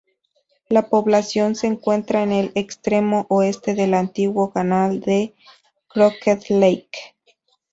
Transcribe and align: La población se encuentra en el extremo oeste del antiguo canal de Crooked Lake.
La 0.67 0.89
población 0.89 1.53
se 1.53 1.67
encuentra 1.67 2.23
en 2.23 2.31
el 2.31 2.51
extremo 2.55 3.27
oeste 3.29 3.75
del 3.75 3.93
antiguo 3.93 4.51
canal 4.51 4.99
de 4.99 5.35
Crooked 5.89 6.39
Lake. 6.49 7.13